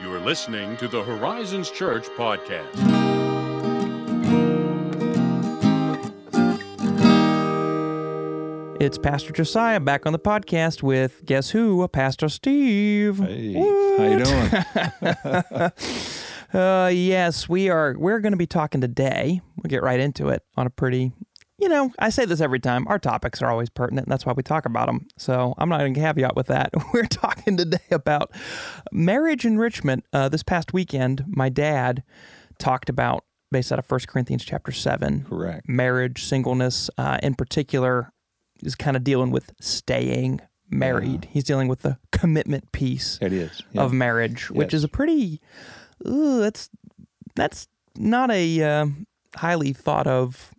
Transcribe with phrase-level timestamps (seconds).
[0.00, 2.64] You are listening to the Horizons Church podcast.
[8.80, 11.86] It's Pastor Josiah back on the podcast with guess who?
[11.88, 13.18] Pastor Steve.
[13.18, 14.24] Hey, how you
[15.52, 15.70] doing?
[16.54, 17.96] Uh, yes, we are.
[17.98, 19.40] We're going to be talking today.
[19.56, 21.10] We'll get right into it on a pretty.
[21.58, 22.86] You know, I say this every time.
[22.88, 24.06] Our topics are always pertinent.
[24.06, 25.06] And that's why we talk about them.
[25.16, 26.72] So I'm not going to caveat with that.
[26.92, 28.32] We're talking today about
[28.92, 30.04] marriage enrichment.
[30.12, 32.02] Uh, this past weekend, my dad
[32.58, 35.68] talked about, based out of 1 Corinthians chapter 7, Correct.
[35.68, 38.12] marriage, singleness, uh, in particular,
[38.62, 41.28] is kind of dealing with staying married.
[41.30, 43.62] He's dealing with the commitment piece It is.
[43.76, 45.40] of marriage, which is a pretty
[46.06, 46.68] ooh, that's
[47.36, 48.86] that's not a uh,
[49.36, 50.53] highly thought of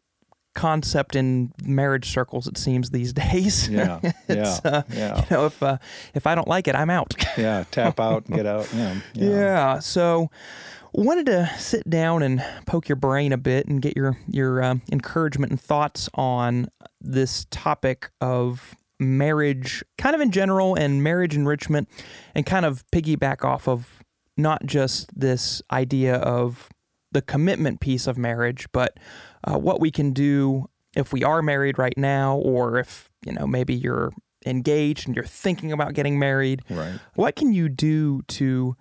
[0.56, 2.48] concept in marriage circles.
[2.48, 3.70] It seems these days.
[3.70, 4.00] Yeah.
[4.28, 4.58] Yeah.
[4.66, 5.18] uh, yeah.
[5.18, 5.78] You know, if uh,
[6.16, 7.14] if I don't like it, I'm out.
[7.38, 7.66] Yeah.
[7.70, 8.68] Tap out and get out.
[8.74, 8.96] Yeah.
[9.14, 9.80] Yeah.
[9.80, 10.30] So
[10.94, 14.82] wanted to sit down and poke your brain a bit and get your your um,
[14.92, 16.68] encouragement and thoughts on
[17.02, 21.90] this topic of marriage kind of in general and marriage enrichment
[22.34, 24.02] and kind of piggyback off of
[24.38, 26.70] not just this idea of
[27.12, 28.98] the commitment piece of marriage but
[29.46, 30.66] uh, what we can do
[30.96, 34.12] if we are married right now or if you know maybe you're
[34.46, 37.00] engaged and you're thinking about getting married Right.
[37.16, 38.76] what can you do to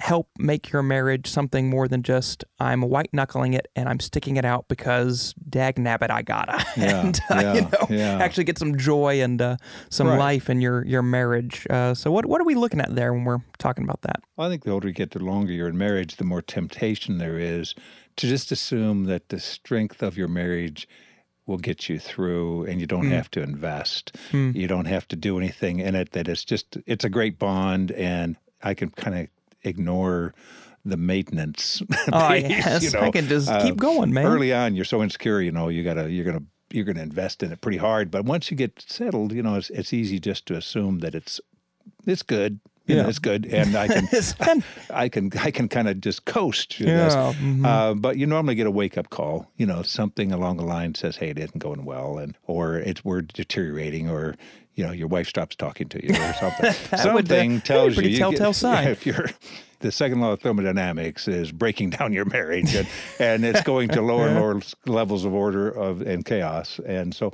[0.00, 4.36] help make your marriage something more than just I'm white knuckling it and I'm sticking
[4.38, 8.18] it out because dag nabbit I gotta Yeah, and uh, you know yeah.
[8.18, 9.56] actually get some joy and uh,
[9.90, 10.18] some Right.
[10.18, 11.66] life in your your marriage.
[11.70, 14.22] Uh, so what what are we looking at there when we're talking about that?
[14.36, 17.18] Well, I think the older you get, the longer you're in marriage, the more temptation
[17.18, 17.74] there is
[18.16, 20.88] to just assume that the strength of your marriage
[21.46, 23.12] will get you through and you don't Hmm.
[23.12, 24.16] have to invest.
[24.32, 27.92] You don't have to do anything in it that it's just it's a great bond
[27.92, 29.28] and I can kind of
[29.62, 30.34] ignore
[30.84, 31.82] the maintenance.
[32.12, 33.00] Oh piece, yes, you know.
[33.06, 34.26] I can just Uh, keep going, man.
[34.26, 37.52] early on you're so insecure you know you gotta you're gonna you're gonna invest in
[37.52, 40.56] it pretty hard but once you get settled you know it's, it's easy just to
[40.56, 41.40] assume that it's
[42.06, 44.34] it's good you know, it's good and i can It's
[44.90, 47.14] i can i can kind of just coast through this.
[47.14, 47.64] Yeah, mhm.
[47.64, 51.16] Uh, but you normally get a wake-up call you know something along the line says
[51.16, 54.34] hey it isn't going well and or it's we're deteriorating or
[54.80, 57.94] you know your wife stops talking to you or something would, uh, something be tells
[57.94, 58.88] pretty you, you telltale sign.
[58.88, 59.26] if you're
[59.80, 64.00] the second law of thermodynamics is breaking down your marriage and, and it's going to
[64.00, 67.30] lower and lower levels of order of and chaos and so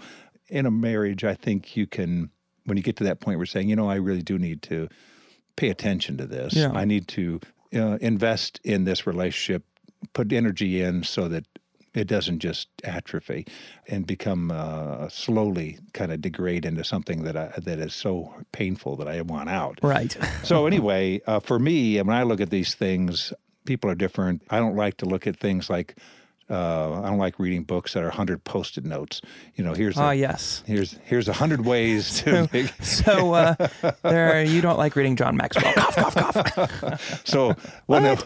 [0.48, 2.28] in a marriage i think you can
[2.64, 4.88] when you get to that point where saying you know i really do need to
[5.56, 6.72] pay attention to this Yeah.
[6.74, 7.40] i need to
[7.74, 9.64] uh, invest in this relationship
[10.12, 11.44] put energy in so that
[11.96, 13.46] it doesn't just atrophy
[13.88, 18.96] and become uh, slowly kind of degrade into something that I, that is so painful
[18.96, 19.78] that I want out.
[19.82, 20.16] right.
[20.42, 23.32] So anyway, uh, for me, when I look at these things,
[23.64, 24.42] people are different.
[24.50, 25.96] I don't like to look at things like
[26.48, 29.20] uh, I don't like reading books that are hundred post-it notes.
[29.56, 30.62] You know, here's Ah a, yes.
[30.66, 32.68] here's here's a hundred ways to make.
[32.82, 33.54] So uh,
[34.02, 35.72] there, you don't like reading John Maxwell.
[35.74, 37.22] cough, cough, cough.
[37.26, 37.54] So
[37.86, 38.16] when I,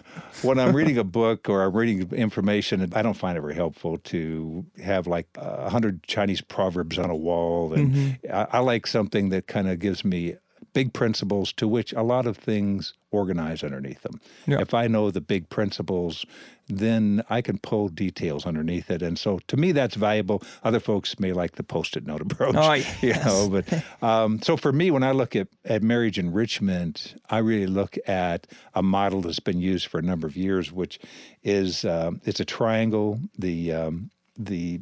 [0.42, 3.96] when I'm reading a book or I'm reading information, I don't find it very helpful
[3.98, 7.72] to have like a hundred Chinese proverbs on a wall.
[7.72, 8.32] And Mm-hmm.
[8.34, 10.36] I, I like something that kind of gives me
[10.72, 14.20] big principles to which a lot of things organize underneath them.
[14.46, 14.60] Yeah.
[14.60, 16.24] If I know the big principles,
[16.68, 19.02] then I can pull details underneath it.
[19.02, 20.42] And so to me, that's valuable.
[20.62, 22.54] Other folks may like the post-it note approach.
[22.56, 27.20] Oh, you know, but um, so for me, when I look at, at marriage enrichment,
[27.28, 31.00] I really look at a model that's been used for a number of years, which
[31.42, 33.20] is um, it's a triangle.
[33.38, 34.80] The um, the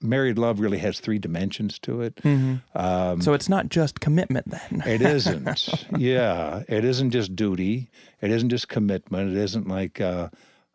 [0.00, 2.16] married love really has three dimensions to it.
[2.16, 3.20] Mm-hmm.
[3.20, 4.82] so it's not just commitment then.
[4.86, 5.84] It isn't.
[5.96, 7.88] yeah, it isn't just duty.
[8.20, 9.30] It isn't just commitment.
[9.32, 10.00] It isn't like.
[10.00, 10.28] Uh,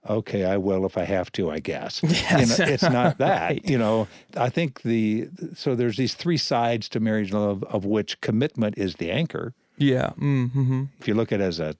[0.10, 2.02] Okay, I will if I have to, I guess.
[2.04, 2.60] Yes.
[2.60, 3.52] You know, it's not that.
[3.52, 3.70] Right.
[3.70, 8.20] You know, I think the so there's these three sides to marriage love, of which
[8.20, 9.54] commitment is the anchor.
[9.78, 10.10] Yeah.
[10.20, 10.84] Mm-hmm.
[11.00, 11.78] If you look at it as a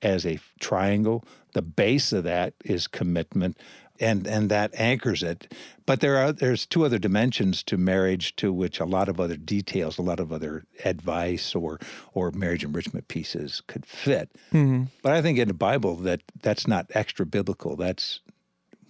[0.00, 3.58] as a triangle, the base of that is commitment,
[4.00, 5.52] and and that anchors it.
[5.86, 9.36] But there are there's two other dimensions to marriage to which a lot of other
[9.36, 11.78] details, a lot of other advice or
[12.14, 14.30] or marriage enrichment pieces could fit.
[14.50, 17.76] But I think in the Bible that that's not extra biblical.
[17.76, 18.20] That's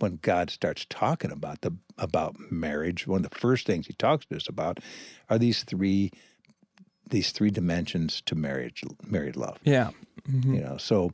[0.00, 3.06] when God starts talking about the about marriage.
[3.06, 4.78] One of the first things He talks to us about
[5.30, 6.10] are these three
[7.10, 9.90] these three dimensions to marriage married love Yeah.
[10.30, 11.10] you know so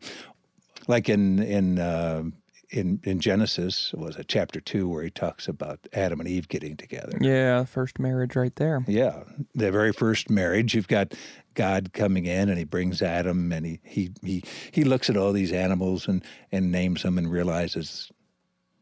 [0.88, 2.24] like in in uh,
[2.74, 6.76] in in Genesis was it chapter two where he talks about Adam and Eve getting
[6.76, 7.16] together.
[7.20, 8.84] Yeah, first marriage right there.
[8.86, 9.22] Yeah,
[9.54, 10.74] the very first marriage.
[10.74, 11.14] You've got
[11.54, 15.32] God coming in and he brings Adam and he he he, he looks at all
[15.32, 18.10] these animals and and names them and realizes,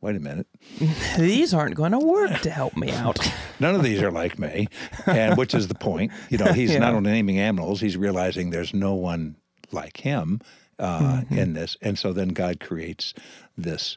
[0.01, 0.47] wait a minute,
[1.19, 3.19] These aren't going to work to help me out.
[3.61, 4.69] none of these are like me,
[5.07, 6.13] and which is the point.
[6.31, 6.79] You know, he's Yeah.
[6.79, 9.37] not only naming animals, he's realizing there's no one
[9.71, 10.41] like him
[10.79, 11.39] uh, Mm-hmm.
[11.39, 13.15] in this, and so then God creates
[13.57, 13.97] this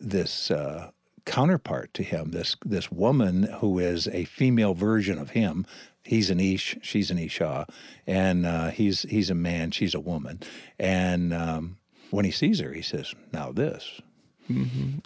[0.00, 0.90] this uh,
[1.24, 5.66] counterpart to him, this this woman who is a female version of him.
[6.02, 7.66] He's an Ish, she's an Isha,
[8.06, 10.40] and uh, he's he's a man, she's a woman.
[10.78, 11.76] And um,
[12.10, 14.00] when he sees her, he says, "Now this,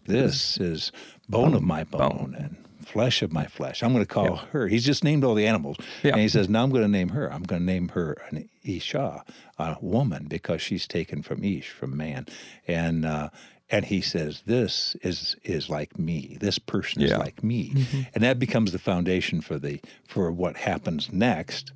[0.06, 0.92] this is
[1.28, 3.82] bone of my bone, and flesh of my flesh.
[3.82, 6.12] I'm going to call her." He's just named all the animals, Yeah.
[6.12, 7.32] and he says, "Now I'm going to name her.
[7.32, 9.24] I'm going to name her an Isha,
[9.58, 12.26] a woman, because she's taken from Ish, from man."
[12.68, 13.30] And uh,
[13.70, 16.36] and he says, "This is is like me.
[16.40, 21.12] This person is like me," and that becomes the foundation for the for what happens
[21.12, 21.72] next,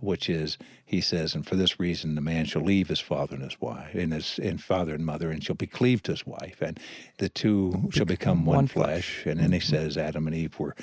[0.00, 3.44] which is he says, "And for this reason, the man shall leave his father and
[3.44, 6.60] his wife, and his and father and mother, and shall be cleaved to his wife,
[6.60, 6.78] and
[7.18, 10.74] the two shall become one, one flesh." And then he says, Adam and Eve were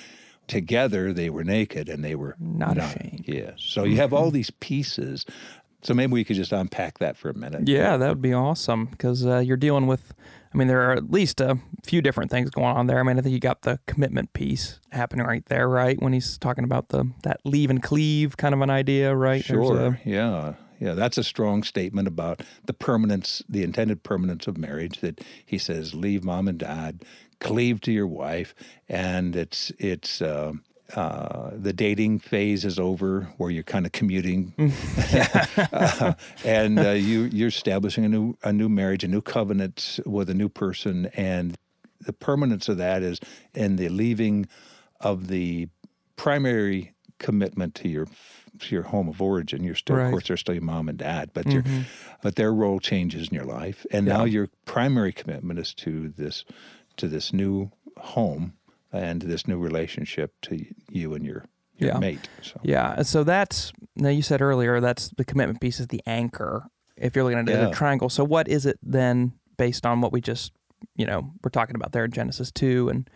[0.48, 3.25] together; they were naked, and they were Not ashamed.
[3.28, 3.56] Yes.
[3.60, 5.25] So you have all these pieces.
[5.84, 7.68] So maybe we could just unpack that for a minute.
[7.68, 10.13] Yeah, that would be awesome because uh, you're dealing with.
[10.54, 13.00] I mean, there are at least a few different things going on there.
[13.00, 16.02] I mean, I think you got the commitment piece happening right there, right?
[16.02, 19.44] When he's talking about the that leave and cleave kind of an idea, right?
[19.44, 19.88] Sure.
[19.88, 20.54] a- yeah.
[20.80, 20.94] Yeah.
[20.94, 25.02] That's a strong statement about the permanence, the intended permanence of marriage.
[25.02, 27.04] That he says, leave mom and dad,
[27.40, 28.54] cleave to your wife,
[28.88, 30.22] and it's it's.
[30.22, 30.54] Uh,
[30.95, 34.54] uh, the dating phase is over, where you're kind of commuting,
[35.74, 36.13] Uh,
[36.45, 40.34] and uh, you you're establishing a new a new marriage, a new covenant with a
[40.34, 41.56] new person, and
[42.01, 43.19] the permanence of that is
[43.54, 44.48] in the leaving
[45.01, 45.68] of the
[46.16, 48.07] primary commitment to your
[48.60, 49.63] to your home of origin.
[49.63, 50.06] You're still, Right.
[50.06, 51.63] of course, they're still your mom and dad, but your
[52.22, 56.44] but their role changes in your life, and now your primary commitment is to this
[56.98, 58.54] to this new home
[58.92, 61.45] and this new relationship to you and your
[61.78, 62.00] your Yeah.
[62.00, 62.30] mate.
[62.42, 63.01] So Yeah.
[63.04, 66.68] So that's now you said earlier that's the commitment piece is the anchor.
[66.95, 70.01] If you're looking at it as a triangle, so what is it then based on
[70.01, 70.54] what we just
[70.95, 73.10] you know we're talking about there in Genesis two and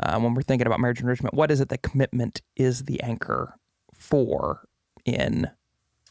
[0.00, 3.54] uh, when we're thinking about marriage enrichment, what is it that commitment is the anchor
[3.94, 4.66] for
[5.04, 5.48] in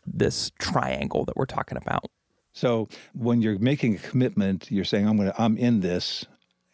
[0.06, 2.06] this triangle that we're talking about?
[2.54, 6.26] So when you're making a commitment, you're saying I'm going to I'm in this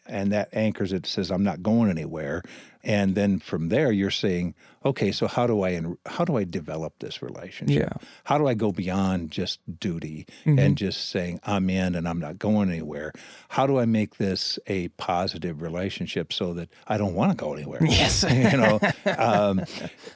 [0.06, 2.42] and that anchors it says I'm not going anywhere.
[2.82, 4.54] And then from there you're saying,
[4.86, 7.78] okay, so how do I how do I develop this relationship?
[7.78, 8.08] Yeah.
[8.24, 10.58] How do I go beyond just duty Mm-hmm.
[10.58, 13.12] and just saying I'm in and I'm not going anywhere?
[13.50, 17.52] How do I make this a positive relationship so that I don't want to go
[17.52, 17.80] anywhere?
[17.84, 18.22] Yes.
[18.30, 18.80] you know,
[19.18, 19.62] um,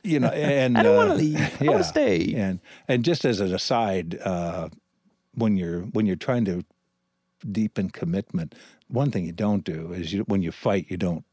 [0.02, 1.62] you know, and I don't want uh, to leave.
[1.62, 2.32] I want to stay.
[2.34, 4.70] and and just as an aside, uh,
[5.34, 6.64] when you're when you're trying to
[7.50, 8.54] deepen commitment,
[8.88, 11.24] one thing you don't do is you, when you fight, you don't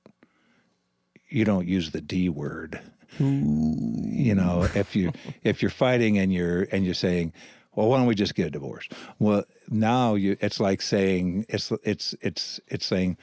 [1.31, 2.79] you don't use the D word.
[3.19, 5.11] You know, if you
[5.43, 7.33] if you're fighting and you're and you're saying,
[7.75, 8.87] well, why don't we just get a divorce?
[9.19, 13.17] Well, now you it's like saying it's it's it's it's saying.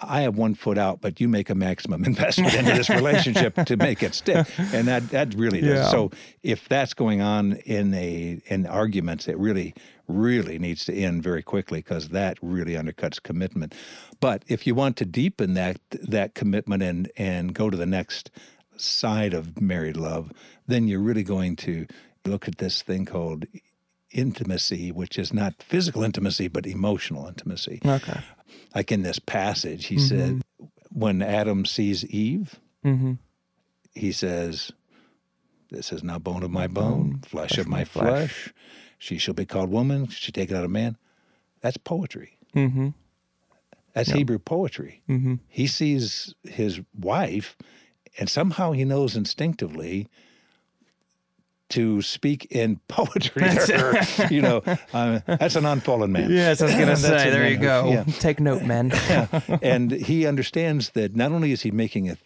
[0.00, 3.76] I have one foot out, but you make a maximum investment into this relationship to
[3.76, 5.70] make it stick, and that that really does.
[5.70, 5.88] Yeah.
[5.88, 6.10] So
[6.42, 9.74] if that's going on in a in arguments, it really
[10.08, 13.74] really needs to end very quickly because that really undercuts commitment.
[14.20, 18.30] But if you want to deepen that that commitment and and go to the next
[18.76, 20.32] side of married love,
[20.66, 21.86] then you're really going to
[22.24, 23.44] look at this thing called
[24.10, 28.20] intimacy, which is not physical intimacy but emotional intimacy Okay.
[28.74, 30.42] like in this passage, he said,
[30.90, 33.14] when Adam sees Eve, Mm-hmm.
[33.94, 34.70] he says,
[35.70, 38.52] This is now bone of my bone, flesh of my flesh.
[39.04, 40.08] She shall be called woman.
[40.08, 40.96] She taken out of man.
[41.60, 42.38] That's poetry.
[42.56, 42.88] Mm-hmm.
[43.92, 45.02] That's Hebrew poetry.
[45.10, 45.34] Mm-hmm.
[45.46, 47.54] He sees his wife,
[48.18, 50.08] and somehow he knows instinctively
[51.68, 54.28] to speak in poetry to her.
[54.30, 54.62] you know,
[54.94, 56.30] uh, that's an unfallen man.
[56.30, 57.28] Yes, I was gonna say.
[57.28, 57.88] There man you go.
[57.90, 58.04] yeah.
[58.04, 58.90] Take note, men.
[59.62, 62.16] and he understands that not only is he making a,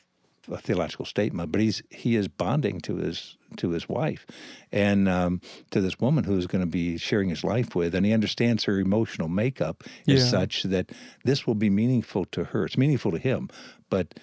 [0.50, 4.26] a theological statement, but he's he is bonding to his to his wife
[4.72, 5.40] and um,
[5.70, 8.64] to this woman who is going to be sharing his life with, and he understands
[8.64, 10.30] her emotional makeup is Yeah.
[10.30, 10.90] such that
[11.24, 12.64] this will be meaningful to her.
[12.66, 13.48] It's meaningful to him,
[13.90, 14.14] but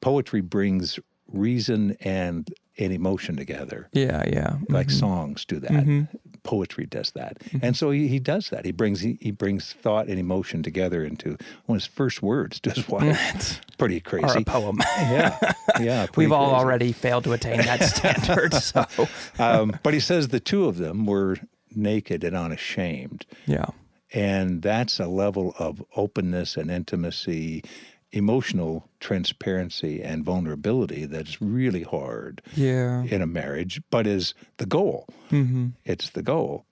[0.00, 0.98] poetry brings
[1.32, 3.88] reason and and emotion together.
[3.92, 4.56] Yeah, yeah.
[4.68, 4.98] Like mm-hmm.
[4.98, 5.70] songs do that.
[5.70, 6.02] Mm-hmm.
[6.42, 7.38] Poetry does that.
[7.40, 7.58] Mm-hmm.
[7.62, 8.64] And so he, he does that.
[8.64, 12.60] He brings he, he brings thought and emotion together into one of his first words
[12.60, 13.60] to his wife.
[13.78, 14.26] pretty crazy.
[14.26, 14.78] Or a poem.
[14.96, 15.52] Yeah.
[15.80, 16.06] Yeah.
[16.16, 16.60] We've all crazy.
[16.64, 18.54] already failed to attain that standard.
[18.54, 18.86] So,
[19.38, 21.36] Um, but he says the two of them were
[21.74, 23.26] naked and unashamed.
[23.46, 23.66] yeah.
[24.12, 27.64] And that's a level of openness and intimacy,
[28.12, 33.02] emotional transparency and vulnerability that's really hard Yeah.
[33.04, 35.06] in a marriage, but is the goal.
[35.30, 35.68] Mm-hmm.
[35.84, 36.64] It's the goal.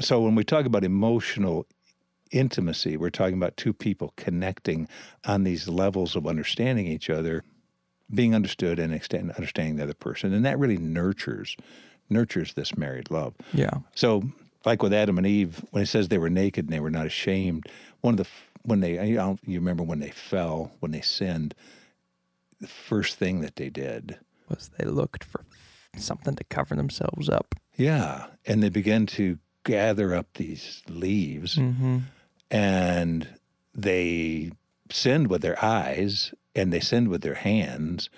[0.00, 1.66] So when we talk about emotional
[2.30, 4.88] intimacy, we're talking about two people connecting
[5.24, 7.42] on these levels of understanding each other,
[8.12, 10.32] being understood and extend, understanding the other person.
[10.32, 11.56] And that really nurtures
[12.10, 13.34] nurtures this married love.
[13.52, 13.70] Yeah.
[13.94, 14.22] So,
[14.64, 17.04] like with Adam and Eve, when it says they were naked and they were not
[17.04, 17.66] ashamed,
[18.00, 18.26] one of the
[18.68, 21.54] when they I don't, you remember when they fell, when they sinned,
[22.60, 25.42] the first thing that they did, Was they looked for
[25.96, 27.54] something to cover themselves up.
[27.76, 31.98] yeah, and they began to gather up these leaves, Mm-hmm.
[32.50, 33.28] and
[33.74, 34.50] they
[34.90, 38.10] sinned with their eyes, and they sinned with their hands,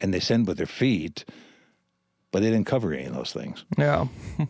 [0.00, 1.24] and they sinned with their feet,
[2.30, 3.64] but they didn't cover any of those things.
[3.78, 4.06] Yeah.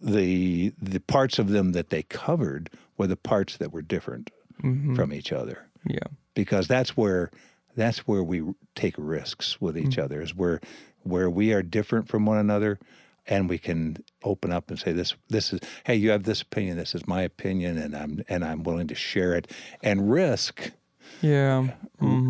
[0.00, 5.12] the the parts of them that they covered were the parts that were different from
[5.12, 5.98] each other Yeah.
[6.34, 7.30] because that's where
[7.76, 8.42] that's where we
[8.74, 10.60] take risks with each other is where
[11.02, 12.78] where we are different from one another
[13.26, 16.76] and we can open up and say this this is hey you have this opinion
[16.76, 19.50] this is my opinion and I'm and I'm willing to share it
[19.82, 20.72] and risk
[21.20, 21.68] Yeah.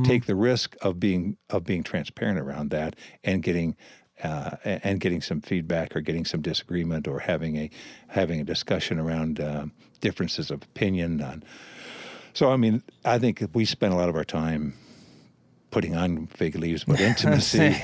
[0.05, 2.95] take the risk of being of being transparent around that
[3.25, 3.75] and getting
[4.23, 7.71] uh, and getting some feedback or getting some disagreement or having a
[8.09, 9.67] having a discussion around uh,
[10.01, 11.43] differences of opinion on.
[12.39, 14.75] So I mean, I think we spend a lot of our time
[15.73, 17.75] putting on fig leaves, but intimacy,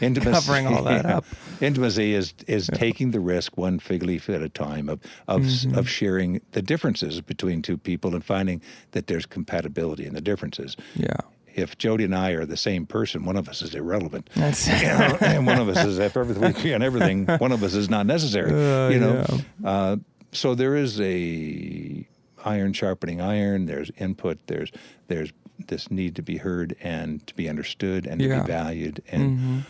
[0.00, 1.26] intimacy, Covering all that up.
[1.60, 5.78] Intimacy is is taking the risk one fig leaf at a time of of Mm-hmm.
[5.78, 10.78] of sharing the differences between two people and finding that there's compatibility in the differences.
[10.94, 11.16] Yeah.
[11.54, 14.30] If Jody and I are the same person, one of us is irrelevant.
[14.34, 17.52] That's You know, and one of us is if everything we agree on everything, one
[17.52, 18.50] of us is not necessary.
[18.50, 19.26] Uh, you know,
[19.62, 19.96] uh,
[20.32, 22.06] so there is a
[22.44, 23.66] iron sharpening iron.
[23.66, 24.38] There's input.
[24.46, 24.70] There's
[25.08, 25.32] there's
[25.66, 29.02] this need to be heard and to be understood and to be valued.
[29.10, 29.64] And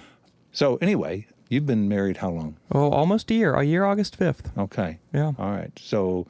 [0.52, 2.56] so anyway, you've been married how long?
[2.70, 3.54] well, almost a year.
[3.54, 4.50] A year, August fifth.
[4.56, 4.98] Okay.
[5.12, 5.32] Yeah.
[5.38, 5.72] All right.
[5.80, 6.26] So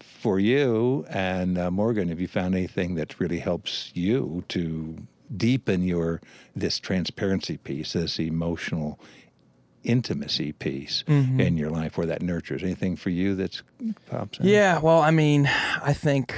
[0.00, 4.96] for you and uh, Morgan, have you found anything that really helps you to
[5.36, 6.20] deepen your
[6.54, 9.00] this transparency piece, this emotional
[9.84, 11.40] intimacy piece Mm-hmm.
[11.40, 12.62] in your life where that nurtures?
[12.62, 13.62] Anything for you that's
[14.10, 14.46] pops in?
[14.46, 15.48] Yeah, well, I mean,
[15.82, 16.34] I think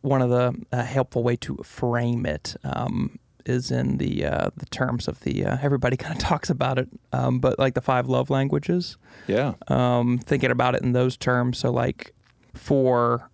[0.00, 4.66] one of the uh, helpful way to frame it um, is in the uh, the
[4.66, 8.08] terms of the uh, everybody kind of talks about it, um, but like the five
[8.08, 8.96] love languages.
[9.26, 9.54] Yeah.
[9.68, 12.12] Um, thinking about it in those terms, so like
[12.54, 13.30] for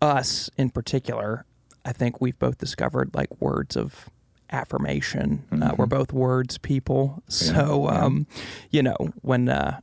[0.00, 1.44] us in particular,
[1.84, 4.08] I think we've both discovered like words of
[4.52, 5.44] affirmation.
[5.50, 8.04] Uh, we're both words people, so yeah.
[8.04, 8.26] um,
[8.70, 9.80] you know when uh,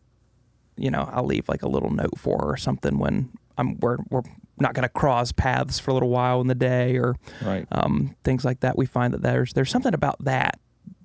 [0.77, 3.97] you know I'll leave like a little note for her or something when I'm we're
[4.09, 4.21] we're
[4.57, 7.65] not going to cross paths for a little while in the day or Right.
[7.71, 8.77] um, things like that.
[8.77, 10.59] We find that there's there's something about that,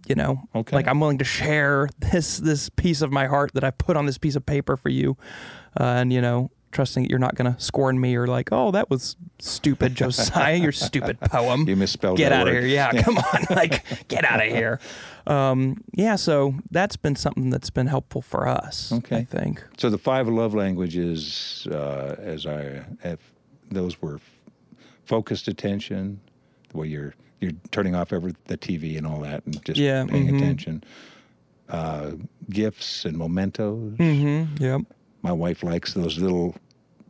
[0.08, 0.74] you know, Okay.
[0.74, 4.06] like I'm willing to share this this piece of my heart that I put on
[4.06, 5.16] this piece of paper for you,
[5.78, 8.70] uh, and you know, trusting that you're not going to scorn me or like, oh,
[8.72, 11.66] that was stupid, Josiah, your stupid poem.
[11.66, 12.66] You misspelled Get out of here!
[12.66, 14.80] Yeah, come on, like get out of here.
[15.26, 18.92] Um, yeah, so that's been something that's been helpful for us.
[18.92, 19.16] Okay.
[19.18, 19.64] I think.
[19.78, 23.20] So the five love languages, uh, as I have,
[23.70, 24.20] those were
[25.06, 26.20] focused attention,
[26.72, 30.28] where you're you're turning off every the TV and all that, and just Yeah, paying
[30.28, 30.36] mhm.
[30.36, 30.84] attention.
[31.68, 32.12] Uh,
[32.50, 33.94] gifts and mementos.
[33.96, 34.62] Mm-hmm.
[34.62, 34.80] Yep.
[35.24, 36.54] My wife likes those little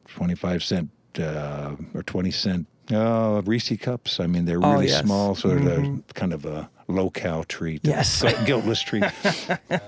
[0.08, 4.20] twenty-five cent uh, or twenty cent uh, Reese cups.
[4.20, 5.02] I mean, they're Oh, really yes.
[5.04, 7.80] small, so they're a, kind of a low-cal treat.
[7.82, 8.22] Yes.
[8.22, 9.04] Gu- guiltless treat.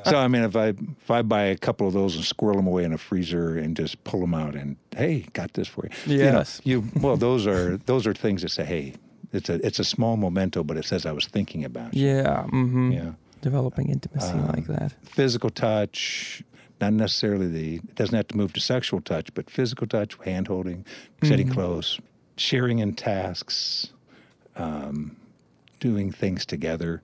[0.04, 0.68] so I mean, if I
[1.04, 3.76] if I buy a couple of those and squirrel them away in a freezer and
[3.76, 6.14] just pull them out and hey, got this for you.
[6.16, 6.60] You know, Yes.
[6.64, 8.94] You, well, those are those are things that say, hey,
[9.32, 12.06] it's a it's a small memento, but it says I was thinking about you.
[12.08, 12.44] Yeah.
[12.52, 12.92] Mm-hmm.
[12.92, 13.12] Yeah.
[13.42, 14.92] Developing intimacy Um, like that.
[15.04, 16.42] Physical touch,
[16.80, 20.48] not necessarily the it doesn't have to move to sexual touch, but physical touch, hand
[20.48, 20.84] holding,
[21.22, 21.98] sitting close,
[22.36, 23.92] sharing in tasks,
[24.56, 25.16] um,
[25.80, 27.02] doing things together.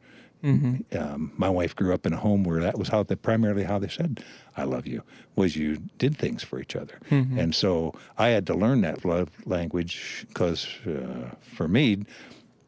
[0.98, 3.78] Um, my wife grew up in a home where that was how they primarily how
[3.78, 4.24] they said
[4.56, 5.02] "I love you"
[5.36, 6.98] was you did things for each other,
[7.38, 12.04] and so I had to learn that love language because uh, for me,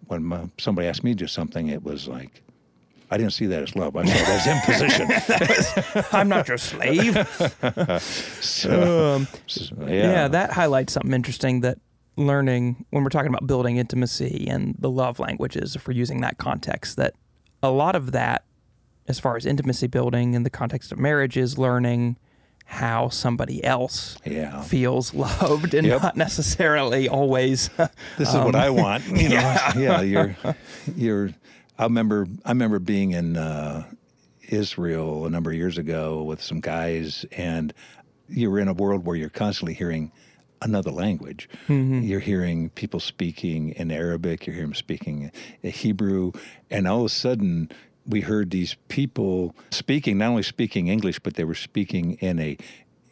[0.07, 2.44] when my, somebody asked me to do something, it was like
[3.11, 3.97] I didn't see that as love.
[3.97, 6.05] I saw that as imposition.
[6.13, 7.17] I'm not your slave.
[8.41, 10.29] So, Um, so, yeah.
[10.29, 11.79] that highlights something interesting that
[12.17, 16.39] learning when we're talking about building intimacy and the love languages, if we're using that
[16.39, 17.15] context, that
[17.63, 18.45] a lot of that,
[19.09, 22.17] as far as intimacy building in the context of marriage, is learning
[22.67, 24.63] how somebody else Yeah.
[24.63, 26.03] feels loved and Yep.
[26.03, 27.69] not necessarily always.
[28.17, 29.05] this is what I want.
[29.07, 30.01] You know, yeah.
[30.01, 30.37] You're,
[30.97, 31.31] you're.
[31.79, 32.27] I remember.
[32.45, 33.85] I remember being in uh,
[34.49, 37.73] Israel a number of years ago with some guys, and
[38.29, 40.13] you're in a world where you're constantly hearing
[40.63, 41.49] another language.
[42.05, 44.47] You're hearing people speaking in Arabic.
[44.47, 45.31] You're hearing them speaking
[45.63, 46.33] in Hebrew,
[46.71, 47.71] and all of a sudden.
[48.07, 52.59] We heard these people speaking, not only speaking English, but they were speaking in a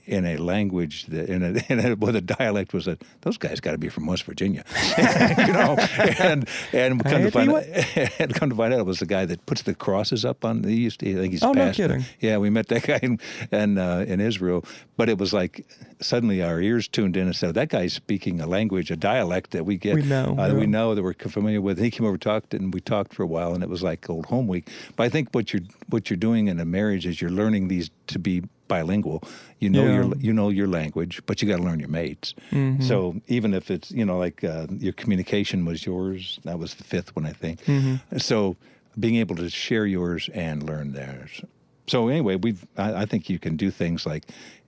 [0.04, 3.60] in a language that in a, in a well, the dialect was that those guys
[3.60, 4.64] got to be from West Virginia,
[4.98, 5.76] you know,
[6.18, 7.64] and and come to find out,
[8.18, 10.62] and come to find out it was the guy that puts the crosses up on
[10.62, 11.88] the used to, I think he's Oh, no pastor.
[11.88, 12.04] kidding.
[12.20, 13.18] Yeah, we met that guy in
[13.50, 14.64] in, uh, in Israel,
[14.96, 15.66] but it was like
[16.00, 19.64] suddenly our ears tuned in and said that guy's speaking a language, a dialect that
[19.64, 21.78] we get, We know, uh, that we know that we're familiar with.
[21.78, 24.26] He came over, talked, and we talked for a while, and it was like old
[24.26, 24.68] home week.
[24.96, 27.90] But I think what you're what you're doing in a marriage is you're learning these
[28.08, 29.22] to be bilingual.
[29.58, 29.94] You know Yeah.
[29.96, 32.34] your you know your language, but you got to learn your mates.
[32.50, 32.82] Mm-hmm.
[32.82, 32.96] So
[33.36, 37.10] even if it's you know like uh, your communication was yours, that was the fifth
[37.16, 37.56] one I think.
[37.64, 38.18] Mm-hmm.
[38.18, 38.56] So
[38.98, 41.42] being able to share yours and learn theirs.
[41.86, 44.24] So anyway, we've I, I think you can do things like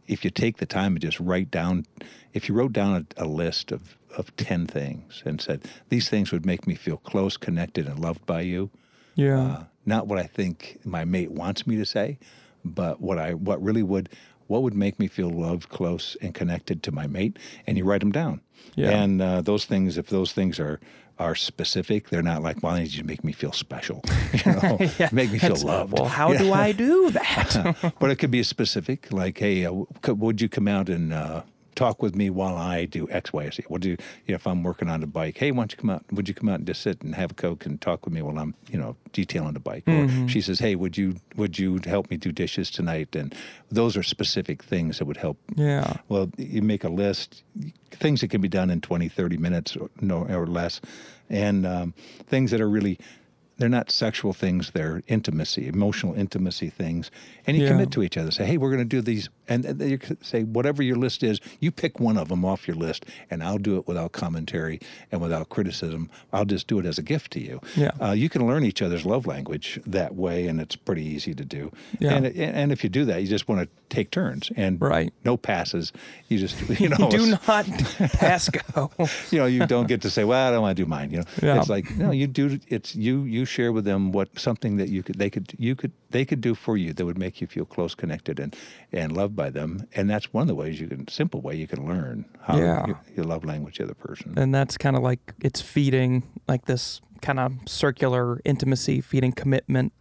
[0.07, 1.87] if you take the time and just write down,
[2.35, 3.83] if you wrote down a, a list of
[4.19, 5.59] of ten things and said
[5.89, 8.71] these things would make me feel close, connected, and loved by you
[9.17, 9.41] yeah.
[9.41, 12.19] uh, not what I think my mate wants me to say,
[12.65, 14.09] but what I what really would
[14.47, 18.01] what would make me feel loved, close, and connected to my mate, and you write
[18.01, 18.41] them down.
[18.75, 18.91] Yeah.
[18.91, 20.81] And uh, those things, if those things are
[21.19, 24.03] are specific, they're not like, well, I need you to make me feel special,
[24.45, 25.09] you know, Yeah.
[25.13, 25.93] make me feel loved.
[25.93, 27.93] Well, how do I do that?
[28.01, 31.43] but it could be specific, like, hey, uh, could, would you come out and uh,
[31.75, 33.65] talk with me while I do X, Y, or Z?
[33.69, 33.93] Would you,
[34.27, 36.05] you know, if I'm working on the bike, hey, why don't you come out?
[36.13, 38.23] Would you come out and just sit and have a coke and talk with me
[38.23, 39.85] while I'm, you know, detailing the bike?
[39.87, 43.15] Or she says, hey, would you would you help me do dishes tonight?
[43.15, 43.35] And
[43.71, 45.39] those are specific things that would help.
[45.57, 45.97] yeah.
[46.09, 47.43] Well, you make a list,
[47.91, 50.81] things that can be done in 20, 30 minutes or, no, or less,
[51.29, 51.95] and um,
[52.27, 52.99] things that are really,
[53.57, 57.11] they're not sexual things, they're intimacy, emotional intimacy things.
[57.47, 57.71] And you Yeah.
[57.71, 58.31] commit to each other.
[58.31, 59.29] Say, hey, we're going to do these.
[59.49, 63.05] And you say, whatever your list is, you pick one of them off your list,
[63.31, 64.81] and I'll do it without commentary
[65.13, 66.09] and without criticism.
[66.33, 67.61] I'll just do it as a gift to you.
[67.77, 67.91] Yeah.
[68.01, 71.45] Uh, you can learn each other's love language that way, and it's pretty easy to
[71.45, 71.71] do.
[71.99, 72.15] Yeah.
[72.15, 75.13] And, and if you do that, you just want to take turns and Right.
[75.25, 75.93] no passes.
[76.29, 77.67] You just you know do not
[78.15, 78.91] pass go.
[79.31, 81.11] you know you don't get to say well I don't want to do mine.
[81.13, 81.59] You know Yeah.
[81.61, 85.03] it's like no you do it's you you share with them what something that you
[85.03, 87.65] could they could you could they could do for you that would make you feel
[87.65, 88.57] close connected and
[88.93, 91.67] and loved by them and that's one of the ways you can simple way you
[91.67, 92.87] can learn how Yeah.
[92.87, 94.35] you, you love language the other person.
[94.37, 99.93] and that's kind of like it's feeding like this kind of circular intimacy, feeding commitment,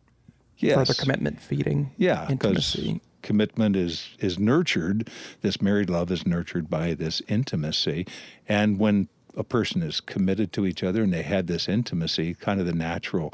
[0.59, 0.99] further Yes.
[0.99, 3.01] commitment, feeding Yeah, because intimacy.
[3.21, 5.09] commitment is is nurtured.
[5.41, 8.05] This married love is nurtured by this intimacy,
[8.47, 12.59] and when a person is committed to each other and they had this intimacy, kind
[12.59, 13.33] of the natural,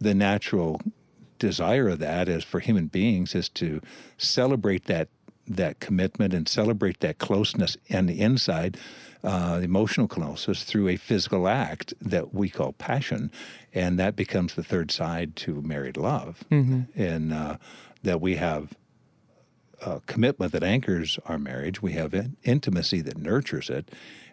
[0.00, 0.80] the natural
[1.38, 3.80] desire of that is for human beings is to
[4.16, 5.08] celebrate that
[5.44, 8.76] that commitment and celebrate that closeness on the inside,
[9.24, 13.30] uh, emotional closeness through a physical act that we call passion,
[13.74, 17.56] and that becomes the third side to married love, and uh,
[18.04, 18.74] that we have
[19.84, 21.82] uh, commitment that anchors our marriage.
[21.82, 23.90] We have in- intimacy that nurtures it,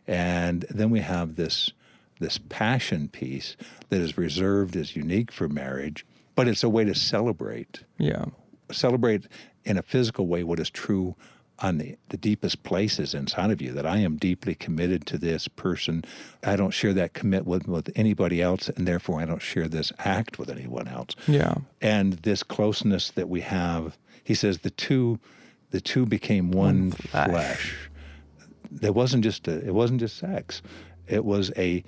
[0.09, 1.71] and then we have this
[2.19, 3.55] this passion piece
[3.87, 8.25] that is reserved, is unique for marriage, but it's a way to celebrate Yeah.
[8.71, 9.27] celebrate
[9.63, 11.15] in a physical way what is true
[11.59, 15.47] on the, the deepest places inside of you that I am deeply committed to this
[15.47, 16.03] person.
[16.43, 19.91] I don't share that commitment with, with anybody else, and therefore I don't share this
[19.99, 21.15] act with anyone else.
[21.27, 21.55] Yeah.
[21.81, 25.19] And this closeness that we have, he says the two
[25.71, 27.29] the two became one, flesh.
[27.29, 27.88] flesh.
[28.71, 30.61] There wasn't just a, it wasn't just sex.
[31.07, 31.83] It was a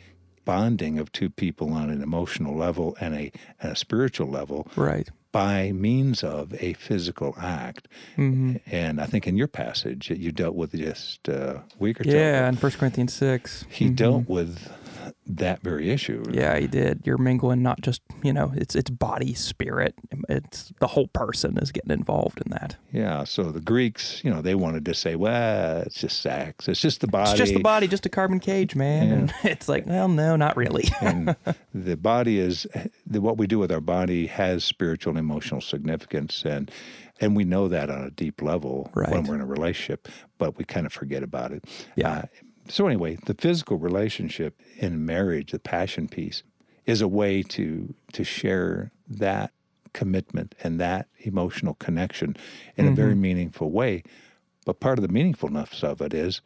[0.45, 5.07] bonding of two people on an emotional level and a, and a spiritual level Right.
[5.31, 7.87] by means of a physical act.
[8.17, 8.55] Mm-hmm.
[8.65, 12.09] And I think in your passage you dealt with just uh, a week or two
[12.11, 12.49] Yeah.
[12.49, 13.65] In First Corinthians 6.
[13.69, 14.71] he dealt with
[15.27, 16.23] that very issue.
[16.31, 17.01] Yeah, he did.
[17.05, 19.93] You're mingling not just you know it's it's body, spirit.
[20.27, 22.75] It's the whole person is getting involved in that.
[22.91, 23.23] Yeah.
[23.23, 26.67] So the Greeks, you know, they wanted to say, well, it's just sex.
[26.67, 27.31] It's just the body.
[27.31, 29.07] It's just the body, just a carbon cage, man.
[29.07, 29.13] Yeah.
[29.13, 30.89] And it's like, well, no, not really.
[31.01, 31.35] and
[31.73, 32.65] the body is
[33.05, 36.71] the, what we do with our body has spiritual and emotional significance, and
[37.19, 39.11] and we know that on a deep level Right.
[39.11, 40.07] when we're in a relationship,
[40.39, 41.65] but we kind of forget about it.
[41.95, 42.11] Yeah.
[42.11, 42.21] Uh,
[42.71, 46.43] so anyway, the physical relationship in marriage, the passion piece,
[46.85, 49.51] is a way to to share that
[49.93, 52.35] commitment and that emotional connection
[52.77, 54.03] in a very meaningful way.
[54.65, 56.41] But part of the meaningfulness of it is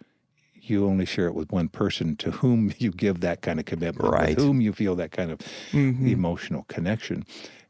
[0.55, 4.09] you only share it with one person to whom you give that kind of commitment,
[4.11, 4.29] Right.
[4.29, 5.39] with whom you feel that kind of
[5.71, 6.07] Mhm.
[6.09, 7.23] emotional connection.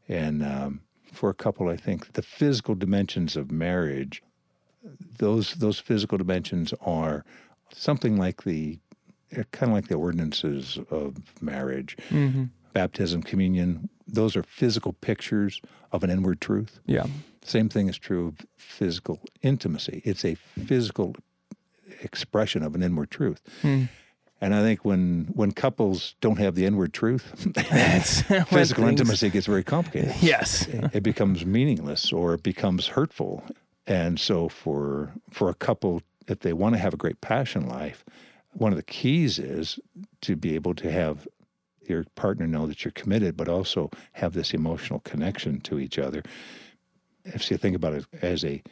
[0.08, 0.80] And um,
[1.12, 4.22] for a couple, I think the physical dimensions of marriage,
[5.18, 7.24] those those physical dimensions are
[7.72, 8.78] something like the
[9.52, 12.50] kind of like the ordinances of marriage, Mhm.
[12.72, 13.88] baptism, communion.
[14.06, 15.60] Those are physical pictures
[15.92, 16.78] of an inward truth.
[16.86, 17.06] Yeah.
[17.42, 20.00] Same thing is true of physical intimacy.
[20.04, 21.16] It's a physical
[22.02, 23.40] expression of an inward truth.
[23.62, 23.88] Mm.
[24.40, 27.24] And I think when when couples don't have the inward truth,
[28.48, 30.14] physical things- intimacy gets very complicated.
[30.20, 30.66] Yes.
[30.92, 33.42] it becomes meaningless or it becomes hurtful.
[33.86, 38.04] And so for for a couple, if they want to have a great passion life,
[38.52, 39.78] one of the keys is
[40.22, 41.28] to be able to have
[41.88, 46.22] your partner know that you're committed, but also have this emotional connection to each other.
[47.24, 48.62] If you think about it as a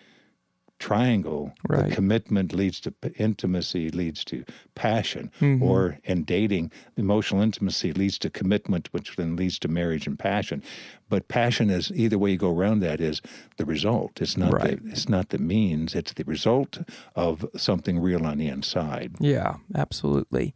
[0.80, 1.88] triangle, Right.
[1.88, 5.62] the commitment leads to intimacy, leads to passion, Mhm.
[5.62, 10.62] or in dating, emotional intimacy leads to commitment, which then leads to marriage and passion.
[11.08, 13.22] But passion is either way you go around that is
[13.56, 14.20] the result.
[14.20, 14.82] It's not Right.
[14.82, 15.94] the it's not the means.
[15.94, 16.78] It's the result
[17.14, 19.12] of something real on the inside.
[19.20, 20.54] Yeah, absolutely.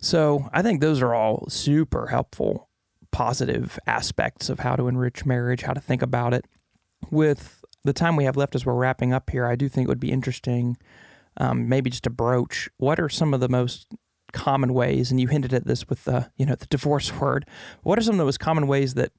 [0.00, 2.68] So I think those are all super helpful,
[3.12, 6.46] positive aspects of how to enrich marriage, how to think about it.
[7.10, 9.88] With the time we have left as we're wrapping up here, I do think it
[9.88, 10.76] would be interesting,
[11.36, 13.88] um, maybe just to broach what are some of the most
[14.32, 17.46] common ways, and you hinted at this with the you know the divorce word.
[17.82, 19.12] What are some of the most common ways that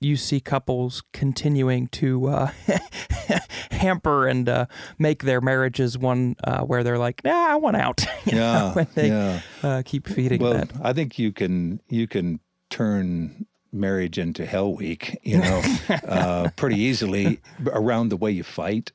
[0.00, 2.50] you see couples continuing to uh,
[3.70, 4.66] hamper and uh,
[4.98, 8.86] make their marriages one uh, where they're like, "Nah, I want out." you know, when
[8.94, 9.40] they yeah.
[9.62, 10.72] uh, keep feeding Well, that.
[10.82, 15.62] I think you can you can turn marriage into hell week, you know,
[16.08, 18.92] uh, pretty easily around the way you fight.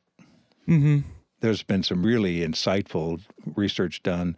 [0.68, 1.00] Mm-hmm.
[1.42, 3.22] There's been some really insightful
[3.56, 4.36] research done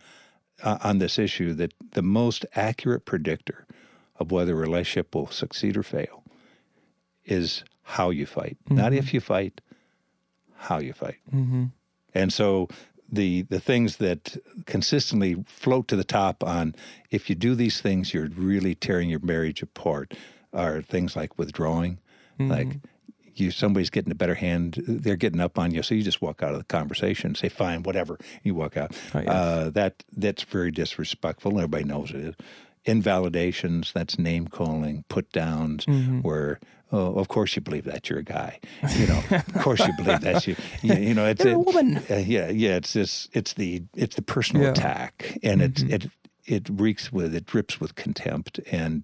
[0.64, 3.66] uh, on this issue that the most accurate predictor
[4.18, 6.24] of whether a relationship will succeed or fail
[7.26, 9.62] is how you fight, not if you fight,
[10.56, 11.18] how you fight.
[11.34, 11.66] Mm-hmm.
[12.14, 12.68] And so
[13.12, 16.76] the the things that consistently float to the top on
[17.10, 20.14] if you do these things, you're really tearing your marriage apart
[20.54, 22.00] are things like withdrawing,
[22.40, 22.80] like
[23.36, 26.42] you somebody's getting a better hand, they're getting up on you, so you just walk
[26.44, 28.96] out of the conversation, say fine, whatever, you walk out.
[29.14, 29.28] Oh, yes.
[29.30, 31.58] uh, that that's very disrespectful.
[31.58, 32.36] Everybody knows it is.
[32.86, 35.86] Invalidations, that's name calling, put downs,
[36.24, 36.60] where
[36.92, 38.60] oh, of course you believe that you're a guy,
[38.98, 41.98] you know, of course you believe that you, you, you know, it's You're a woman.
[42.10, 42.76] uh, yeah, yeah.
[42.78, 43.30] It's this.
[43.34, 43.84] It's the.
[43.96, 44.72] It's the personal Yeah.
[44.72, 46.10] attack, and it it
[46.46, 47.34] it reeks with.
[47.36, 49.04] It drips with contempt, and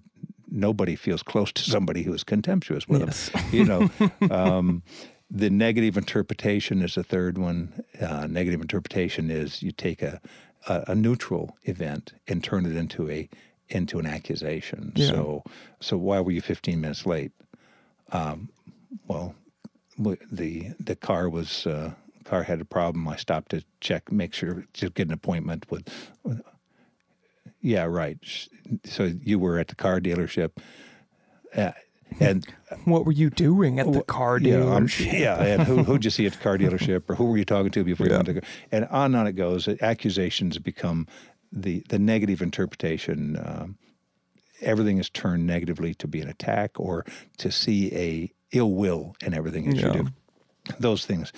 [0.50, 3.30] nobody feels close to somebody who is contemptuous with Yes.
[3.30, 3.44] them.
[3.52, 4.34] You know.
[4.34, 4.82] um,
[5.30, 7.82] the negative interpretation is the third one.
[8.00, 10.20] Uh, negative interpretation is you take a,
[10.68, 13.28] a a neutral event and turn it into a
[13.68, 14.92] into an accusation.
[14.96, 15.08] Yeah.
[15.10, 15.42] So
[15.80, 17.32] so why were you 15 minutes late?
[18.12, 18.48] Um,
[19.06, 19.34] well,
[20.30, 21.92] the the car was uh,
[22.24, 23.08] car had a problem.
[23.08, 25.88] I stopped to check, make sure to get an appointment with.
[26.22, 26.42] with-
[27.60, 28.18] yeah, right.
[28.84, 30.50] So you were at the car dealership,
[31.56, 31.72] uh,
[32.20, 32.46] and
[32.84, 35.12] What were you doing at the car yeah, um, dealership?
[35.18, 37.70] yeah, and who who'd you see at the car dealership, or who were you talking
[37.72, 38.40] to before you went to go?
[38.70, 39.68] And on and on it goes.
[39.80, 41.06] Accusations become
[41.50, 43.36] the the negative interpretation.
[43.44, 43.78] Um,
[44.60, 47.04] everything is turned negatively to be an attack or
[47.38, 49.86] to see a ill will in everything that Yeah.
[49.94, 50.08] you do.
[50.78, 51.32] Those things.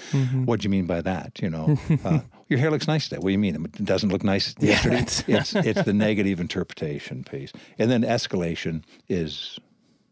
[0.44, 1.40] What do you mean by that?
[1.40, 3.18] You know, uh, your hair looks nice today.
[3.18, 3.64] What do you mean?
[3.64, 4.96] It doesn't look nice yesterday.
[4.96, 9.58] that's- it's it's the negative interpretation piece, and then escalation is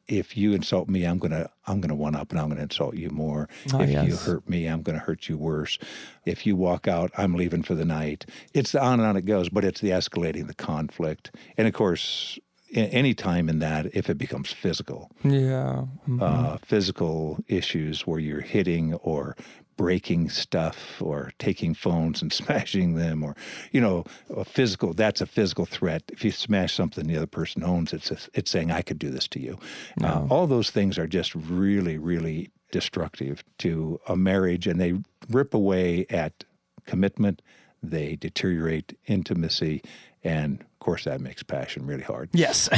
[0.07, 3.11] if you insult me, I'm gonna I'm gonna one up and I'm gonna insult you
[3.11, 3.49] more.
[3.75, 5.79] Ah, if you hurt me, I'm gonna hurt you worse.
[6.25, 8.25] If you walk out, I'm leaving for the night.
[8.55, 12.38] It's on and on it goes, but it's the escalating the conflict, and of course,
[12.72, 15.85] any time in that, if it becomes physical, Yeah.
[16.09, 16.22] Mm.
[16.22, 19.37] uh, physical issues where you're hitting or
[19.76, 23.37] breaking stuff or taking phones and smashing them or
[23.70, 24.04] you know
[24.37, 26.02] a physical that's a physical threat.
[26.12, 29.28] If you smash something the other person owns it's it's saying i could do this
[29.28, 29.57] to you.
[30.02, 34.94] Uh, all those things are just really really destructive to a marriage and they
[35.31, 36.44] rip away at
[36.87, 37.40] commitment.
[37.83, 39.83] They deteriorate intimacy
[40.24, 42.68] and course that makes passion really hard Yes.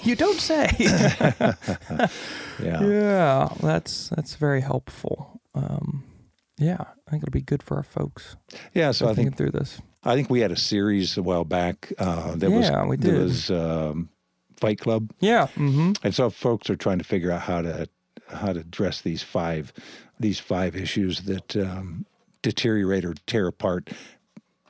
[0.04, 0.70] you don't say.
[2.62, 5.40] yeah yeah, that's that's very helpful.
[5.54, 6.04] Um,
[6.58, 8.36] yeah, I think it'll be good for our folks
[8.74, 9.80] yeah so i think through this.
[10.04, 13.02] i think we had a series a while back uh that Yeah, was we that
[13.12, 13.22] did.
[13.22, 14.08] was um,
[14.56, 15.46] fight club Yeah.
[15.56, 15.92] Mm-hmm.
[16.02, 17.88] And so folks are trying to figure out how to
[18.28, 19.72] how to address these five
[20.20, 22.04] these five issues that um,
[22.42, 23.90] deteriorate or tear apart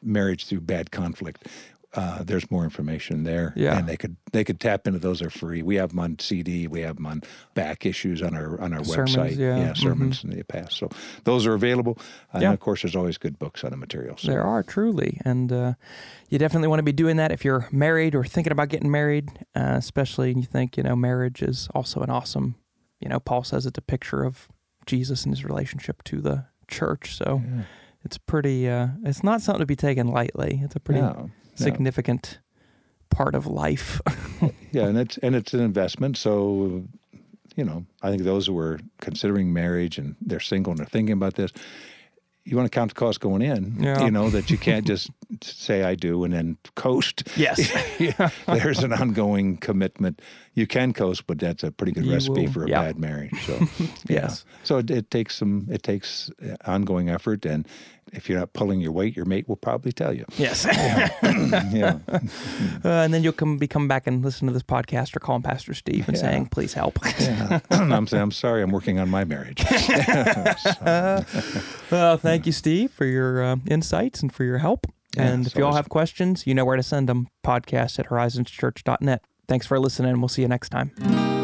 [0.03, 1.49] marriage through bad conflict.
[1.95, 3.79] Uh, there's more information there, Yeah.
[3.79, 5.23] and they could they could tap into those.
[5.23, 5.63] Are free.
[5.63, 6.67] We have them on CD.
[6.67, 7.23] We have them on
[7.55, 9.37] back issues on our on our Sermons, website.
[9.39, 9.59] yeah.
[9.59, 9.75] Mm-hmm.
[9.75, 10.77] sermons in the past.
[10.77, 10.91] So
[11.25, 11.99] those are available.
[12.33, 12.53] And Yeah.
[12.53, 14.21] of course, there's always good books on the materials.
[14.21, 15.73] So There are truly, and uh,
[16.29, 19.31] you definitely want to be doing that if you're married or thinking about getting married,
[19.57, 22.57] uh, especially and you think you know marriage is also an awesome.
[23.01, 24.47] You know, Paul says it's a picture of
[24.85, 27.17] Jesus and his relationship to the church.
[27.17, 27.43] So
[28.05, 28.69] it's pretty.
[28.69, 30.61] Uh, it's not something to be taken lightly.
[30.63, 31.65] It's a pretty No, no.
[31.65, 32.39] significant
[33.11, 34.01] part of life.
[34.73, 36.17] yeah, and it's and it's an investment.
[36.17, 36.85] So,
[37.57, 41.13] you know, I think those who are considering marriage and they're single and they're thinking
[41.15, 41.51] about this,
[42.45, 43.77] you want to count the cost going in.
[43.81, 44.05] Yeah.
[44.05, 45.11] You know that you can't just
[45.43, 47.25] say I do and then coast.
[47.37, 47.59] yes.
[48.47, 50.21] There's an ongoing commitment.
[50.55, 52.83] You can coast, but that's a pretty good You recipe will- for a yeah.
[52.83, 53.35] bad marriage.
[53.47, 53.99] So, Yes.
[54.09, 54.29] yeah.
[54.65, 55.67] So it, it takes some.
[55.71, 57.67] It takes uh, ongoing effort, and
[58.13, 60.25] if you're not pulling your weight, your mate will probably tell you.
[60.37, 60.65] Yes.
[61.73, 61.99] yeah.
[62.09, 65.43] Uh, and then you'll come be come back and listen to this podcast or calling
[65.43, 66.23] Pastor Steve and Yeah.
[66.23, 67.61] saying, "Please help." yeah.
[67.71, 68.63] I'm saying I'm sorry.
[68.63, 69.65] I'm working on my marriage.
[71.91, 74.87] Uh, thank you, Steve, for your uh, insights and for your help.
[75.17, 77.29] Yeah, and if you all have questions, you know where to send them.
[77.45, 79.25] Podcast at horizonschurch.net.
[79.49, 80.21] Thanks for listening.
[80.21, 81.38] We'll see you next time.